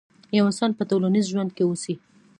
يو 0.37 0.43
انسان 0.51 0.71
په 0.77 0.83
ټولنيز 0.89 1.25
ژوند 1.31 1.49
کې 1.55 1.63
اوسي. 1.65 1.95